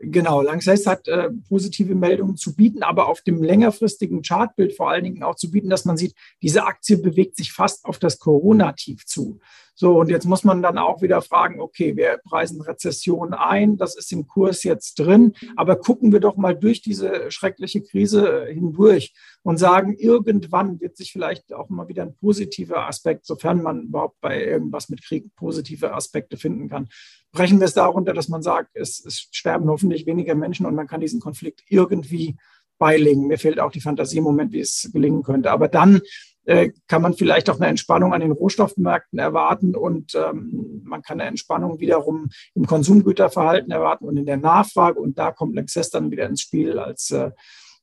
Genau, 0.00 0.42
Lanxess 0.42 0.86
hat 0.86 1.06
äh, 1.06 1.30
positive 1.48 1.94
Meldungen 1.94 2.36
zu 2.36 2.56
bieten, 2.56 2.82
aber 2.82 3.08
auf 3.08 3.22
dem 3.22 3.42
längerfristigen 3.42 4.22
Chartbild 4.22 4.74
vor 4.74 4.90
allen 4.90 5.04
Dingen 5.04 5.22
auch 5.22 5.36
zu 5.36 5.52
bieten, 5.52 5.70
dass 5.70 5.84
man 5.84 5.96
sieht, 5.96 6.14
diese 6.42 6.64
Aktie 6.64 6.96
bewegt 6.96 7.36
sich 7.36 7.52
fast 7.52 7.84
auf 7.84 8.00
das 8.00 8.18
Corona-Tief 8.18 9.06
zu. 9.06 9.38
So, 9.76 9.98
und 9.98 10.08
jetzt 10.08 10.26
muss 10.26 10.44
man 10.44 10.62
dann 10.62 10.78
auch 10.78 11.02
wieder 11.02 11.20
fragen, 11.20 11.60
okay, 11.60 11.96
wir 11.96 12.20
preisen 12.24 12.60
Rezession 12.60 13.34
ein, 13.34 13.76
das 13.76 13.96
ist 13.96 14.12
im 14.12 14.28
Kurs 14.28 14.62
jetzt 14.62 15.00
drin, 15.00 15.34
aber 15.56 15.76
gucken 15.76 16.12
wir 16.12 16.20
doch 16.20 16.36
mal 16.36 16.54
durch 16.54 16.80
diese 16.80 17.30
schreckliche 17.32 17.82
Krise 17.82 18.46
hindurch 18.46 19.12
und 19.42 19.58
sagen, 19.58 19.94
irgendwann 19.98 20.80
wird 20.80 20.96
sich 20.96 21.10
vielleicht 21.10 21.52
auch 21.52 21.70
mal 21.70 21.88
wieder 21.88 22.04
ein 22.04 22.14
positiver 22.14 22.86
Aspekt, 22.86 23.26
sofern 23.26 23.62
man 23.62 23.82
überhaupt 23.82 24.20
bei 24.20 24.44
irgendwas 24.44 24.88
mit 24.88 25.04
Krieg 25.04 25.34
positive 25.34 25.92
Aspekte 25.92 26.36
finden 26.36 26.68
kann, 26.68 26.88
brechen 27.32 27.58
wir 27.58 27.66
es 27.66 27.74
darunter, 27.74 28.14
dass 28.14 28.28
man 28.28 28.42
sagt, 28.42 28.70
es, 28.74 29.04
es 29.04 29.28
sterben 29.32 29.68
hoffentlich 29.68 30.06
weniger 30.06 30.36
Menschen 30.36 30.66
und 30.66 30.76
man 30.76 30.86
kann 30.86 31.00
diesen 31.00 31.20
Konflikt 31.20 31.64
irgendwie 31.68 32.36
beilegen. 32.78 33.26
Mir 33.26 33.38
fehlt 33.38 33.60
auch 33.60 33.72
die 33.72 33.80
Fantasie 33.80 34.18
im 34.18 34.24
Moment, 34.24 34.52
wie 34.52 34.60
es 34.60 34.90
gelingen 34.92 35.22
könnte. 35.22 35.50
Aber 35.50 35.68
dann 35.68 36.00
kann 36.88 37.02
man 37.02 37.14
vielleicht 37.14 37.48
auch 37.48 37.56
eine 37.56 37.68
Entspannung 37.68 38.12
an 38.12 38.20
den 38.20 38.32
Rohstoffmärkten 38.32 39.18
erwarten 39.18 39.74
und 39.74 40.14
ähm, 40.14 40.82
man 40.84 41.02
kann 41.02 41.20
eine 41.20 41.28
Entspannung 41.28 41.80
wiederum 41.80 42.28
im 42.54 42.66
Konsumgüterverhalten 42.66 43.70
erwarten 43.70 44.04
und 44.04 44.16
in 44.16 44.26
der 44.26 44.36
Nachfrage. 44.36 45.00
Und 45.00 45.18
da 45.18 45.32
kommt 45.32 45.54
Lexus 45.54 45.90
dann 45.90 46.10
wieder 46.10 46.26
ins 46.26 46.42
Spiel 46.42 46.78
als 46.78 47.10
äh, 47.10 47.30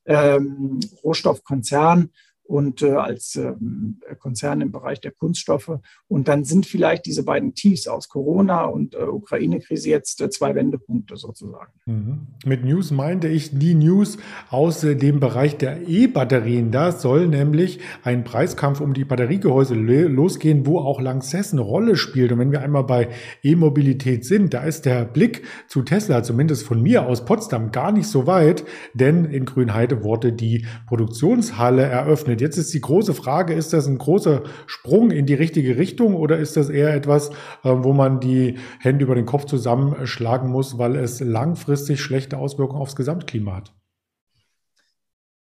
ähm, 0.06 0.80
Rohstoffkonzern 1.02 2.10
und 2.52 2.82
äh, 2.82 2.90
als 2.90 3.34
ähm, 3.36 3.96
Konzern 4.18 4.60
im 4.60 4.72
Bereich 4.72 5.00
der 5.00 5.10
Kunststoffe. 5.10 5.78
Und 6.06 6.28
dann 6.28 6.44
sind 6.44 6.66
vielleicht 6.66 7.06
diese 7.06 7.24
beiden 7.24 7.54
Tiefs 7.54 7.88
aus 7.88 8.10
Corona 8.10 8.64
und 8.64 8.94
äh, 8.94 9.04
Ukraine-Krise 9.04 9.88
jetzt 9.88 10.20
äh, 10.20 10.28
zwei 10.28 10.54
Wendepunkte 10.54 11.16
sozusagen. 11.16 11.72
Mhm. 11.86 12.26
Mit 12.44 12.62
News 12.62 12.90
meinte 12.90 13.28
ich 13.28 13.58
die 13.58 13.74
News 13.74 14.18
aus 14.50 14.84
äh, 14.84 14.96
dem 14.96 15.18
Bereich 15.18 15.56
der 15.56 15.88
E-Batterien. 15.88 16.72
Da 16.72 16.92
soll 16.92 17.26
nämlich 17.26 17.80
ein 18.02 18.22
Preiskampf 18.22 18.82
um 18.82 18.92
die 18.92 19.06
Batteriegehäuse 19.06 19.74
losgehen, 19.74 20.66
wo 20.66 20.78
auch 20.78 21.00
Lanxess 21.00 21.52
eine 21.54 21.62
Rolle 21.62 21.96
spielt. 21.96 22.32
Und 22.32 22.38
wenn 22.38 22.52
wir 22.52 22.60
einmal 22.60 22.84
bei 22.84 23.08
E-Mobilität 23.42 24.26
sind, 24.26 24.52
da 24.52 24.62
ist 24.64 24.84
der 24.84 25.06
Blick 25.06 25.40
zu 25.68 25.80
Tesla, 25.80 26.22
zumindest 26.22 26.66
von 26.66 26.82
mir 26.82 27.06
aus 27.06 27.24
Potsdam, 27.24 27.72
gar 27.72 27.92
nicht 27.92 28.08
so 28.08 28.26
weit, 28.26 28.66
denn 28.92 29.24
in 29.24 29.46
Grünheide 29.46 30.04
wurde 30.04 30.34
die 30.34 30.66
Produktionshalle 30.86 31.84
eröffnet. 31.84 32.41
Jetzt 32.42 32.58
ist 32.58 32.74
die 32.74 32.80
große 32.80 33.14
Frage, 33.14 33.54
ist 33.54 33.72
das 33.72 33.86
ein 33.86 33.98
großer 33.98 34.42
Sprung 34.66 35.12
in 35.12 35.26
die 35.26 35.34
richtige 35.34 35.76
Richtung 35.76 36.16
oder 36.16 36.38
ist 36.38 36.56
das 36.56 36.70
eher 36.70 36.92
etwas, 36.92 37.30
äh, 37.62 37.70
wo 37.70 37.92
man 37.92 38.18
die 38.18 38.58
Hände 38.80 39.04
über 39.04 39.14
den 39.14 39.26
Kopf 39.26 39.44
zusammenschlagen 39.44 40.50
muss, 40.50 40.76
weil 40.76 40.96
es 40.96 41.20
langfristig 41.20 42.00
schlechte 42.00 42.38
Auswirkungen 42.38 42.82
aufs 42.82 42.96
Gesamtklima 42.96 43.54
hat? 43.54 43.72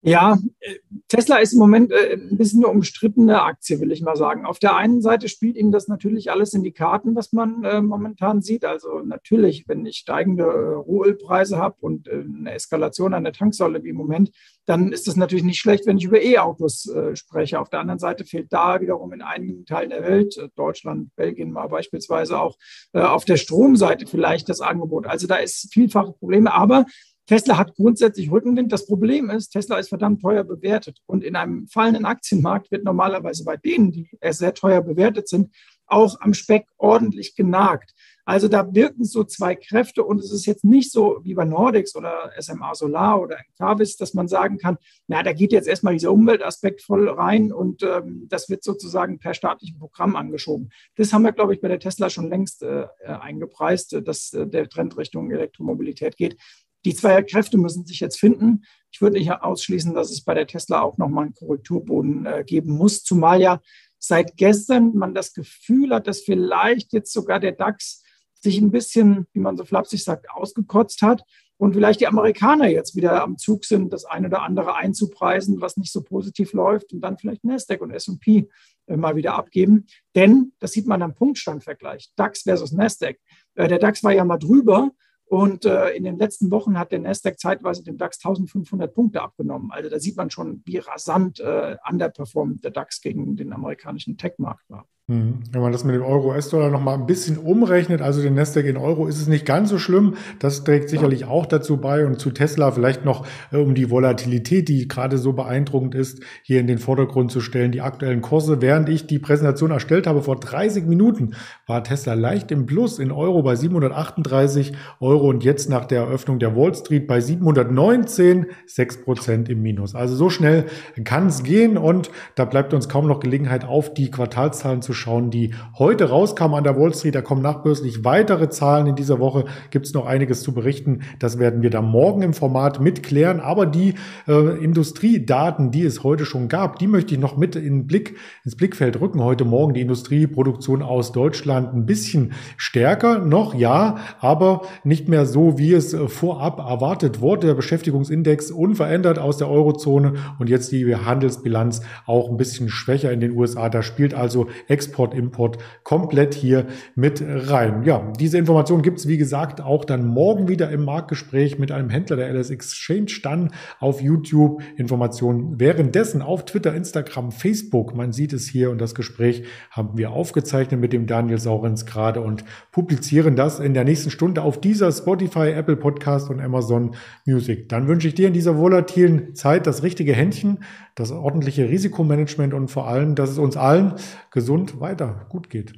Ja, 0.06 0.36
äh, 0.60 0.74
Tesla 1.08 1.38
ist 1.38 1.54
im 1.54 1.60
Moment 1.60 1.90
äh, 1.90 2.12
ein 2.12 2.36
bisschen 2.36 2.62
eine 2.62 2.70
umstrittene 2.70 3.40
Aktie, 3.40 3.80
will 3.80 3.90
ich 3.90 4.02
mal 4.02 4.16
sagen. 4.16 4.44
Auf 4.44 4.58
der 4.58 4.76
einen 4.76 5.00
Seite 5.00 5.30
spielt 5.30 5.56
Ihnen 5.56 5.72
das 5.72 5.88
natürlich 5.88 6.30
alles 6.30 6.52
in 6.52 6.62
die 6.62 6.72
Karten, 6.72 7.16
was 7.16 7.32
man 7.32 7.64
äh, 7.64 7.80
momentan 7.80 8.42
sieht. 8.42 8.66
Also 8.66 8.98
natürlich, 8.98 9.64
wenn 9.66 9.86
ich 9.86 9.96
steigende 9.96 10.44
Rohölpreise 10.44 11.56
habe 11.56 11.76
und 11.80 12.10
eine 12.10 12.52
Eskalation 12.52 13.14
an 13.14 13.24
der 13.24 13.32
Tanksäule 13.32 13.82
wie 13.82 13.88
im 13.88 13.96
Moment, 13.96 14.30
dann 14.66 14.92
ist 14.92 15.08
das 15.08 15.16
natürlich 15.16 15.44
nicht 15.44 15.58
schlecht, 15.58 15.86
wenn 15.86 15.96
ich 15.96 16.04
über 16.04 16.20
E-Autos 16.20 16.90
spreche. 17.14 17.60
Auf 17.60 17.68
der 17.68 17.80
anderen 17.80 17.98
Seite 17.98 18.24
fehlt 18.24 18.52
da 18.52 18.80
wiederum 18.80 19.12
in 19.12 19.22
einigen 19.22 19.66
Teilen 19.66 19.90
der 19.90 20.02
Welt, 20.02 20.38
Deutschland, 20.56 21.14
Belgien 21.16 21.52
mal 21.52 21.68
beispielsweise 21.68 22.40
auch, 22.40 22.56
auf 22.92 23.26
der 23.26 23.36
Stromseite 23.36 24.06
vielleicht 24.06 24.48
das 24.48 24.62
Angebot. 24.62 25.06
Also 25.06 25.26
da 25.26 25.36
ist 25.36 25.72
vielfache 25.72 26.12
Probleme, 26.12 26.52
aber 26.52 26.86
Tesla 27.26 27.56
hat 27.56 27.74
grundsätzlich 27.74 28.30
Rückenwind. 28.30 28.72
Das 28.72 28.86
Problem 28.86 29.30
ist, 29.30 29.50
Tesla 29.50 29.78
ist 29.78 29.88
verdammt 29.88 30.20
teuer 30.20 30.44
bewertet. 30.44 30.98
Und 31.06 31.24
in 31.24 31.36
einem 31.36 31.66
fallenden 31.68 32.04
Aktienmarkt 32.04 32.70
wird 32.70 32.84
normalerweise 32.84 33.44
bei 33.44 33.56
denen, 33.56 33.92
die 33.92 34.10
sehr 34.30 34.54
teuer 34.54 34.82
bewertet 34.82 35.28
sind, 35.28 35.50
auch 35.86 36.20
am 36.20 36.34
Speck 36.34 36.66
ordentlich 36.76 37.34
genagt. 37.34 37.94
Also 38.26 38.48
da 38.48 38.74
wirken 38.74 39.04
so 39.04 39.22
zwei 39.24 39.54
Kräfte 39.54 40.02
und 40.02 40.18
es 40.18 40.32
ist 40.32 40.46
jetzt 40.46 40.64
nicht 40.64 40.90
so 40.90 41.20
wie 41.24 41.34
bei 41.34 41.44
Nordics 41.44 41.94
oder 41.94 42.32
SMA 42.38 42.74
Solar 42.74 43.20
oder 43.20 43.36
Encarvis, 43.38 43.98
dass 43.98 44.14
man 44.14 44.28
sagen 44.28 44.56
kann, 44.56 44.78
na, 45.08 45.22
da 45.22 45.34
geht 45.34 45.52
jetzt 45.52 45.68
erstmal 45.68 45.92
dieser 45.92 46.10
Umweltaspekt 46.10 46.80
voll 46.80 47.10
rein 47.10 47.52
und 47.52 47.82
ähm, 47.82 48.26
das 48.30 48.48
wird 48.48 48.64
sozusagen 48.64 49.18
per 49.18 49.34
staatlichem 49.34 49.78
Programm 49.78 50.16
angeschoben. 50.16 50.70
Das 50.96 51.12
haben 51.12 51.22
wir, 51.22 51.32
glaube 51.32 51.52
ich, 51.52 51.60
bei 51.60 51.68
der 51.68 51.80
Tesla 51.80 52.08
schon 52.08 52.30
längst 52.30 52.62
äh, 52.62 52.86
eingepreist, 53.04 54.00
dass 54.04 54.32
äh, 54.32 54.46
der 54.46 54.70
Trend 54.70 54.96
Richtung 54.96 55.30
Elektromobilität 55.30 56.16
geht. 56.16 56.38
Die 56.84 56.94
zwei 56.94 57.22
Kräfte 57.22 57.58
müssen 57.58 57.86
sich 57.86 58.00
jetzt 58.00 58.18
finden. 58.18 58.64
Ich 58.90 59.00
würde 59.00 59.18
nicht 59.18 59.30
ausschließen, 59.30 59.94
dass 59.94 60.10
es 60.10 60.22
bei 60.22 60.34
der 60.34 60.46
Tesla 60.46 60.82
auch 60.82 60.98
nochmal 60.98 61.24
einen 61.24 61.34
Korrekturboden 61.34 62.26
äh, 62.26 62.44
geben 62.46 62.72
muss, 62.72 63.02
zumal 63.02 63.40
ja 63.40 63.60
seit 63.98 64.36
gestern 64.36 64.94
man 64.94 65.14
das 65.14 65.32
Gefühl 65.32 65.94
hat, 65.94 66.06
dass 66.06 66.20
vielleicht 66.20 66.92
jetzt 66.92 67.12
sogar 67.12 67.40
der 67.40 67.52
DAX 67.52 68.02
sich 68.34 68.58
ein 68.58 68.70
bisschen, 68.70 69.26
wie 69.32 69.40
man 69.40 69.56
so 69.56 69.64
flapsig 69.64 70.04
sagt, 70.04 70.30
ausgekotzt 70.30 71.00
hat 71.00 71.24
und 71.56 71.72
vielleicht 71.72 72.00
die 72.00 72.06
Amerikaner 72.06 72.68
jetzt 72.68 72.94
wieder 72.94 73.22
am 73.22 73.38
Zug 73.38 73.64
sind, 73.64 73.92
das 73.92 74.04
eine 74.04 74.26
oder 74.26 74.42
andere 74.42 74.74
einzupreisen, 74.76 75.62
was 75.62 75.78
nicht 75.78 75.90
so 75.90 76.02
positiv 76.02 76.52
läuft 76.52 76.92
und 76.92 77.00
dann 77.00 77.16
vielleicht 77.16 77.44
Nasdaq 77.44 77.80
und 77.80 77.92
S&P 77.92 78.48
äh, 78.86 78.96
mal 78.96 79.16
wieder 79.16 79.34
abgeben. 79.34 79.86
Denn, 80.14 80.52
das 80.58 80.72
sieht 80.72 80.86
man 80.86 81.00
am 81.00 81.14
Punktstandvergleich, 81.14 82.12
DAX 82.16 82.42
versus 82.42 82.72
Nasdaq. 82.72 83.18
Äh, 83.54 83.68
der 83.68 83.78
DAX 83.78 84.04
war 84.04 84.12
ja 84.12 84.24
mal 84.24 84.38
drüber 84.38 84.90
und 85.26 85.64
äh, 85.64 85.90
in 85.90 86.04
den 86.04 86.18
letzten 86.18 86.50
Wochen 86.50 86.78
hat 86.78 86.92
der 86.92 86.98
Nasdaq 86.98 87.38
zeitweise 87.38 87.82
dem 87.82 87.96
DAX 87.96 88.18
1500 88.18 88.94
Punkte 88.94 89.22
abgenommen. 89.22 89.70
Also 89.70 89.88
da 89.88 89.98
sieht 89.98 90.16
man 90.16 90.30
schon, 90.30 90.62
wie 90.66 90.78
rasant 90.78 91.40
äh, 91.40 91.76
underperformt 91.88 92.62
der 92.62 92.70
DAX 92.70 93.00
gegen 93.00 93.36
den 93.36 93.52
amerikanischen 93.52 94.18
Tech-Markt 94.18 94.68
war. 94.68 94.86
Hm. 95.06 95.40
Wenn 95.52 95.60
man 95.60 95.70
das 95.70 95.84
mit 95.84 95.94
dem 95.94 96.02
Euro-US-Dollar 96.02 96.70
nochmal 96.70 96.94
ein 96.94 97.04
bisschen 97.04 97.36
umrechnet, 97.36 98.00
also 98.00 98.22
den 98.22 98.32
Nasdaq 98.32 98.64
in 98.64 98.78
Euro, 98.78 99.06
ist 99.06 99.20
es 99.20 99.26
nicht 99.28 99.44
ganz 99.44 99.68
so 99.68 99.76
schlimm. 99.76 100.14
Das 100.38 100.64
trägt 100.64 100.88
sicherlich 100.88 101.26
auch 101.26 101.44
dazu 101.44 101.76
bei 101.76 102.06
und 102.06 102.18
zu 102.18 102.30
Tesla 102.30 102.70
vielleicht 102.70 103.04
noch 103.04 103.26
äh, 103.52 103.58
um 103.58 103.74
die 103.74 103.90
Volatilität, 103.90 104.66
die 104.66 104.88
gerade 104.88 105.18
so 105.18 105.34
beeindruckend 105.34 105.94
ist, 105.94 106.22
hier 106.42 106.58
in 106.58 106.66
den 106.66 106.78
Vordergrund 106.78 107.30
zu 107.30 107.42
stellen. 107.42 107.70
Die 107.70 107.82
aktuellen 107.82 108.22
Kurse, 108.22 108.62
während 108.62 108.88
ich 108.88 109.06
die 109.06 109.18
Präsentation 109.18 109.72
erstellt 109.72 110.06
habe 110.06 110.22
vor 110.22 110.40
30 110.40 110.86
Minuten, 110.86 111.34
war 111.66 111.84
Tesla 111.84 112.14
leicht 112.14 112.50
im 112.50 112.64
Plus 112.64 112.98
in 112.98 113.12
Euro 113.12 113.42
bei 113.42 113.56
738 113.56 114.72
Euro 115.00 115.28
und 115.28 115.44
jetzt 115.44 115.68
nach 115.68 115.84
der 115.84 116.00
Eröffnung 116.00 116.38
der 116.38 116.56
Wall 116.56 116.74
Street 116.74 117.06
bei 117.06 117.20
719, 117.20 118.46
6 118.64 119.02
Prozent 119.02 119.48
im 119.50 119.60
Minus. 119.60 119.94
Also 119.94 120.16
so 120.16 120.30
schnell 120.30 120.64
kann 121.04 121.26
es 121.26 121.42
gehen 121.42 121.76
und 121.76 122.10
da 122.36 122.46
bleibt 122.46 122.72
uns 122.72 122.88
kaum 122.88 123.06
noch 123.06 123.20
Gelegenheit 123.20 123.66
auf 123.66 123.92
die 123.92 124.10
Quartalszahlen 124.10 124.80
zu 124.80 124.93
schauen, 124.94 125.30
die 125.30 125.54
heute 125.78 126.08
rauskamen 126.08 126.56
an 126.56 126.64
der 126.64 126.78
Wall 126.78 126.94
Street. 126.94 127.14
Da 127.14 127.22
kommen 127.22 127.42
nachbörslich 127.42 128.04
weitere 128.04 128.48
Zahlen 128.48 128.86
in 128.86 128.96
dieser 128.96 129.18
Woche. 129.18 129.44
Gibt 129.70 129.86
es 129.86 129.94
noch 129.94 130.06
einiges 130.06 130.42
zu 130.42 130.52
berichten. 130.52 131.00
Das 131.18 131.38
werden 131.38 131.62
wir 131.62 131.70
dann 131.70 131.84
morgen 131.84 132.22
im 132.22 132.34
Format 132.34 132.80
mitklären. 132.80 133.40
Aber 133.40 133.66
die 133.66 133.94
äh, 134.26 134.62
Industriedaten, 134.62 135.70
die 135.70 135.84
es 135.84 136.04
heute 136.04 136.24
schon 136.24 136.48
gab, 136.48 136.78
die 136.78 136.86
möchte 136.86 137.14
ich 137.14 137.20
noch 137.20 137.36
mit 137.36 137.56
in 137.56 137.86
Blick, 137.86 138.16
ins 138.44 138.56
Blickfeld 138.56 139.00
rücken. 139.00 139.22
Heute 139.22 139.44
Morgen 139.44 139.74
die 139.74 139.80
Industrieproduktion 139.80 140.82
aus 140.82 141.12
Deutschland 141.12 141.74
ein 141.74 141.86
bisschen 141.86 142.32
stärker 142.56 143.18
noch, 143.18 143.54
ja, 143.54 143.96
aber 144.20 144.62
nicht 144.84 145.08
mehr 145.08 145.26
so, 145.26 145.58
wie 145.58 145.72
es 145.72 145.94
äh, 145.94 146.08
vorab 146.08 146.58
erwartet 146.58 147.20
wurde. 147.20 147.48
Der 147.48 147.54
Beschäftigungsindex 147.54 148.50
unverändert 148.50 149.18
aus 149.18 149.38
der 149.38 149.48
Eurozone 149.48 150.14
und 150.38 150.48
jetzt 150.48 150.72
die 150.72 150.94
Handelsbilanz 150.94 151.82
auch 152.06 152.30
ein 152.30 152.36
bisschen 152.36 152.68
schwächer 152.68 153.12
in 153.12 153.20
den 153.20 153.36
USA. 153.36 153.68
Da 153.68 153.82
spielt 153.82 154.14
also 154.14 154.48
Export, 154.84 155.14
Import 155.14 155.58
komplett 155.82 156.34
hier 156.34 156.66
mit 156.94 157.22
rein. 157.26 157.84
Ja, 157.84 158.12
diese 158.18 158.36
Information 158.36 158.82
gibt 158.82 158.98
es, 158.98 159.08
wie 159.08 159.16
gesagt, 159.16 159.62
auch 159.62 159.84
dann 159.84 160.06
morgen 160.06 160.48
wieder 160.48 160.70
im 160.70 160.84
Marktgespräch 160.84 161.58
mit 161.58 161.72
einem 161.72 161.88
Händler 161.88 162.16
der 162.16 162.32
LS 162.32 162.50
Exchange, 162.50 163.06
dann 163.22 163.50
auf 163.80 164.02
YouTube. 164.02 164.62
Informationen 164.76 165.58
währenddessen 165.58 166.20
auf 166.20 166.44
Twitter, 166.44 166.74
Instagram, 166.74 167.32
Facebook. 167.32 167.94
Man 167.94 168.12
sieht 168.12 168.32
es 168.32 168.46
hier 168.46 168.70
und 168.70 168.78
das 168.78 168.94
Gespräch 168.94 169.44
haben 169.70 169.96
wir 169.96 170.10
aufgezeichnet 170.10 170.80
mit 170.80 170.92
dem 170.92 171.06
Daniel 171.06 171.38
Saurens 171.38 171.86
gerade 171.86 172.20
und 172.20 172.44
publizieren 172.70 173.36
das 173.36 173.60
in 173.60 173.72
der 173.72 173.84
nächsten 173.84 174.10
Stunde 174.10 174.42
auf 174.42 174.60
dieser 174.60 174.92
Spotify, 174.92 175.50
Apple 175.50 175.76
Podcast 175.76 176.28
und 176.28 176.40
Amazon 176.40 176.94
Music. 177.24 177.68
Dann 177.70 177.88
wünsche 177.88 178.08
ich 178.08 178.14
dir 178.14 178.28
in 178.28 178.34
dieser 178.34 178.58
volatilen 178.58 179.34
Zeit 179.34 179.66
das 179.66 179.82
richtige 179.82 180.12
Händchen, 180.12 180.58
das 180.94 181.10
ordentliche 181.10 181.68
Risikomanagement 181.68 182.54
und 182.54 182.68
vor 182.68 182.86
allem, 182.86 183.14
dass 183.14 183.30
es 183.30 183.38
uns 183.38 183.56
allen 183.56 183.94
gesund 184.30 184.73
weiter 184.80 185.26
gut 185.28 185.50
geht. 185.50 185.74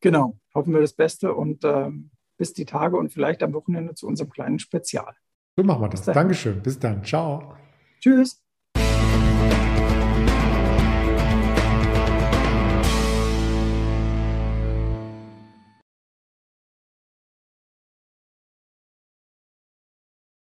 Genau, 0.00 0.38
hoffen 0.54 0.72
wir 0.72 0.80
das 0.80 0.92
Beste 0.92 1.34
und 1.34 1.64
äh, 1.64 1.90
bis 2.36 2.52
die 2.52 2.64
Tage 2.64 2.96
und 2.96 3.12
vielleicht 3.12 3.42
am 3.42 3.52
Wochenende 3.52 3.94
zu 3.94 4.06
unserem 4.06 4.30
kleinen 4.30 4.58
Spezial. 4.58 5.14
So 5.56 5.64
machen 5.64 5.82
wir 5.82 5.88
das. 5.88 6.04
Dankeschön. 6.04 6.62
Bis 6.62 6.78
dann. 6.78 7.04
Ciao. 7.04 7.56
Tschüss. 8.00 8.47